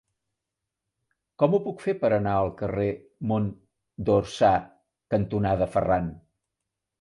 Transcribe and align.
Com 1.43 1.57
ho 1.57 1.59
puc 1.65 1.83
fer 1.87 1.93
per 2.03 2.09
anar 2.17 2.33
al 2.37 2.49
carrer 2.61 2.87
Mont 3.33 3.51
d'Orsà 4.09 4.51
cantonada 5.17 5.71
Ferran? 5.77 6.11